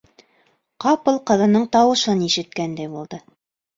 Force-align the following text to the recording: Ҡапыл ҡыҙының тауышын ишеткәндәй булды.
Ҡапыл 0.85 1.21
ҡыҙының 1.31 1.67
тауышын 1.77 2.25
ишеткәндәй 2.31 2.93
булды. 2.99 3.21